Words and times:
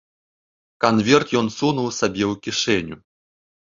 Канверт 0.85 1.27
ён 1.43 1.53
сунуў 1.59 1.87
сабе 2.01 2.25
ў 2.33 2.45
кішэню. 2.49 2.95